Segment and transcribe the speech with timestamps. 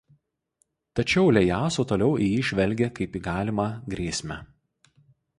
[0.99, 4.39] Tačiau Iejasu toliau į jį žvelgė kaip į galimą grėsmę.